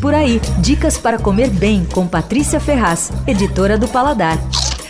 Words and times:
Por 0.00 0.14
aí, 0.14 0.40
dicas 0.60 0.96
para 0.96 1.18
comer 1.18 1.50
bem 1.50 1.84
com 1.84 2.06
Patrícia 2.06 2.60
Ferraz, 2.60 3.10
editora 3.26 3.76
do 3.76 3.88
Paladar. 3.88 4.38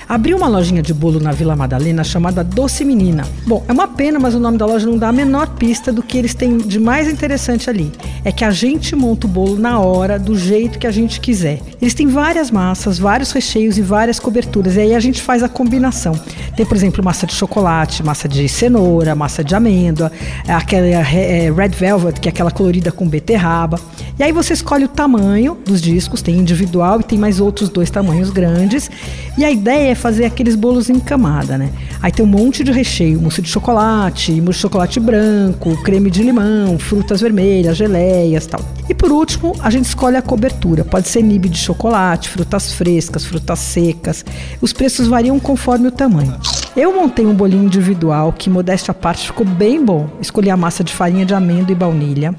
Abriu 0.07 0.38
uma 0.38 0.49
lojinha 0.49 0.83
de 0.83 0.95
bolo 0.95 1.21
na 1.21 1.33
Vila 1.33 1.54
Madalena 1.54 2.03
chamada 2.03 2.42
Doce 2.42 2.83
Menina. 2.83 3.26
Bom, 3.46 3.62
é 3.68 3.72
uma 3.72 3.86
pena, 3.86 4.18
mas 4.18 4.34
o 4.34 4.40
nome 4.40 4.56
da 4.56 4.64
loja 4.64 4.86
não 4.86 4.96
dá 4.96 5.08
a 5.08 5.12
menor 5.12 5.48
pista 5.56 5.92
do 5.92 6.02
que 6.02 6.16
eles 6.16 6.34
têm 6.34 6.56
de 6.56 6.80
mais 6.80 7.12
interessante 7.12 7.68
ali. 7.68 7.92
É 8.24 8.32
que 8.32 8.42
a 8.42 8.50
gente 8.50 8.96
monta 8.96 9.26
o 9.26 9.30
bolo 9.30 9.56
na 9.56 9.79
hora, 9.80 10.18
do 10.18 10.34
jeito 10.34 10.79
que 10.79 10.86
a 10.86 10.91
gente 10.91 11.20
quiser. 11.20 11.61
Eles 11.80 11.93
têm 11.93 12.06
várias 12.06 12.50
massas, 12.50 12.98
vários 12.98 13.32
recheios 13.32 13.77
e 13.77 13.82
várias 13.82 14.18
coberturas. 14.18 14.77
E 14.77 14.80
aí 14.80 14.95
a 14.95 15.00
gente 15.00 15.20
faz 15.20 15.43
a 15.43 15.48
combinação. 15.48 16.18
Tem, 16.56 16.64
por 16.64 16.75
exemplo, 16.77 17.04
massa 17.04 17.27
de 17.27 17.34
chocolate, 17.34 18.02
massa 18.02 18.27
de 18.27 18.48
cenoura, 18.48 19.14
massa 19.14 19.45
de 19.45 19.54
amêndoa, 19.54 20.11
aquela 20.46 20.86
é, 20.86 21.52
red 21.52 21.68
velvet, 21.68 22.18
que 22.18 22.29
é 22.29 22.32
aquela 22.32 22.50
colorida 22.50 22.90
com 22.90 23.06
beterraba. 23.06 23.79
E 24.19 24.23
aí 24.25 24.32
você 24.32 24.53
escolhe 24.53 24.85
o 24.85 24.89
tamanho 24.89 25.57
dos 25.64 25.80
discos, 25.80 26.21
tem 26.21 26.37
individual 26.37 27.01
e 27.01 27.05
tem 27.05 27.16
mais 27.16 27.38
outros 27.38 27.69
dois 27.69 27.88
tamanhos 27.88 28.30
grandes. 28.30 28.91
E 29.37 29.45
a 29.45 29.51
ideia 29.51 29.92
é 29.92 29.95
fazer 29.95 30.25
aqueles 30.25 30.56
bolos 30.56 30.91
em 30.91 30.98
camada, 30.98 31.56
né? 31.56 31.70
Aí 32.02 32.11
tem 32.11 32.25
um 32.25 32.28
monte 32.28 32.65
de 32.65 32.73
recheio, 32.73 33.20
mousse 33.20 33.41
de 33.41 33.48
chocolate, 33.48 34.33
mousse 34.41 34.59
de 34.59 34.62
chocolate 34.62 34.98
branco, 34.98 35.80
creme 35.84 36.11
de 36.11 36.25
limão, 36.25 36.78
frutas 36.80 37.20
vermelhas, 37.20 37.77
geleias, 37.77 38.45
tal. 38.47 38.61
E 38.89 38.95
por 38.95 39.12
último, 39.12 39.55
a 39.61 39.70
gente 39.70 39.84
escolhe 39.84 40.16
a 40.16 40.23
cobertura. 40.23 40.84
Pode 40.84 41.09
ser 41.09 41.23
nib 41.23 41.48
de 41.48 41.59
chocolate, 41.59 42.28
frutas 42.28 42.73
frescas, 42.73 43.25
frutas 43.25 43.61
secas. 43.61 44.25
Os 44.61 44.73
preços 44.73 45.06
variam 45.06 45.39
conforme 45.39 45.87
o 45.87 45.92
tamanho. 45.92 46.34
Eu 46.77 46.95
montei 46.95 47.27
um 47.27 47.34
bolinho 47.34 47.64
individual 47.64 48.32
que, 48.32 48.48
modéstia 48.48 48.92
à 48.92 48.95
parte, 48.95 49.27
ficou 49.27 49.45
bem 49.45 49.84
bom. 49.84 50.08
Escolhi 50.20 50.50
a 50.50 50.56
massa 50.56 50.84
de 50.84 50.92
farinha 50.92 51.27
de 51.27 51.34
amêndoa 51.34 51.72
e 51.72 51.74
baunilha. 51.74 52.34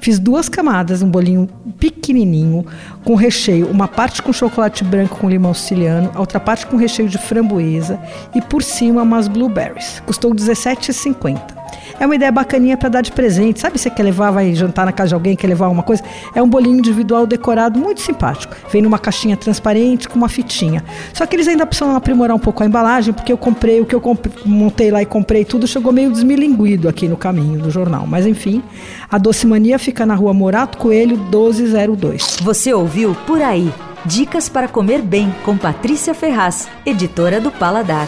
Fiz 0.00 0.18
duas 0.18 0.48
camadas, 0.48 1.02
um 1.02 1.08
bolinho 1.08 1.48
pequenininho, 1.78 2.66
com 3.04 3.14
recheio, 3.14 3.68
uma 3.68 3.86
parte 3.86 4.22
com 4.22 4.32
chocolate 4.32 4.82
branco 4.82 5.18
com 5.18 5.28
limão 5.28 5.54
siciliano, 5.54 6.10
a 6.14 6.20
outra 6.20 6.40
parte 6.40 6.66
com 6.66 6.76
recheio 6.76 7.08
de 7.08 7.18
framboesa 7.18 8.00
e 8.34 8.40
por 8.40 8.62
cima 8.62 9.02
umas 9.02 9.28
blueberries. 9.28 10.02
Custou 10.06 10.32
R$17,50. 10.32 11.63
É 12.04 12.06
uma 12.06 12.16
ideia 12.16 12.30
bacaninha 12.30 12.76
para 12.76 12.90
dar 12.90 13.00
de 13.00 13.10
presente. 13.10 13.60
Sabe, 13.60 13.78
você 13.78 13.88
quer 13.88 14.02
levar, 14.02 14.30
vai 14.30 14.54
jantar 14.54 14.84
na 14.84 14.92
casa 14.92 15.08
de 15.08 15.14
alguém, 15.14 15.34
quer 15.34 15.46
levar 15.46 15.64
alguma 15.64 15.82
coisa? 15.82 16.02
É 16.34 16.42
um 16.42 16.46
bolinho 16.46 16.76
individual 16.76 17.26
decorado 17.26 17.80
muito 17.80 18.02
simpático. 18.02 18.54
Vem 18.70 18.82
numa 18.82 18.98
caixinha 18.98 19.38
transparente 19.38 20.06
com 20.06 20.16
uma 20.16 20.28
fitinha. 20.28 20.84
Só 21.14 21.24
que 21.24 21.34
eles 21.34 21.48
ainda 21.48 21.64
precisam 21.64 21.96
aprimorar 21.96 22.36
um 22.36 22.38
pouco 22.38 22.62
a 22.62 22.66
embalagem, 22.66 23.14
porque 23.14 23.32
eu 23.32 23.38
comprei 23.38 23.80
o 23.80 23.86
que 23.86 23.94
eu 23.94 24.02
montei 24.44 24.90
lá 24.90 25.00
e 25.00 25.06
comprei 25.06 25.46
tudo, 25.46 25.66
chegou 25.66 25.94
meio 25.94 26.10
desmilinguido 26.10 26.90
aqui 26.90 27.08
no 27.08 27.16
caminho 27.16 27.58
do 27.58 27.70
jornal. 27.70 28.06
Mas 28.06 28.26
enfim, 28.26 28.62
a 29.10 29.16
Doce 29.16 29.46
Mania 29.46 29.78
fica 29.78 30.04
na 30.04 30.14
rua 30.14 30.34
Morato 30.34 30.76
Coelho 30.76 31.16
1202. 31.16 32.36
Você 32.42 32.70
ouviu 32.74 33.16
Por 33.26 33.40
Aí. 33.40 33.72
Dicas 34.04 34.46
para 34.46 34.68
comer 34.68 35.00
bem 35.00 35.34
com 35.42 35.56
Patrícia 35.56 36.12
Ferraz, 36.12 36.68
editora 36.84 37.40
do 37.40 37.50
Paladar. 37.50 38.06